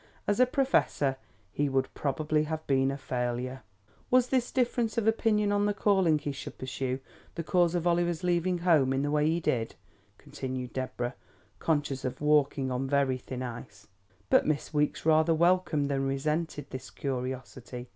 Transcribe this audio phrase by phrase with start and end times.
[0.27, 1.17] As a professor
[1.51, 3.61] he would probably have been a failure."
[4.09, 6.99] "Was this difference of opinion on the calling he should pursue,
[7.35, 9.75] the cause of Oliver's leaving home in the way he did?"
[10.17, 11.13] continued Deborah,
[11.59, 13.89] conscious of walking on very thin ice.
[14.31, 17.87] But Miss Weeks rather welcomed than resented this curiosity.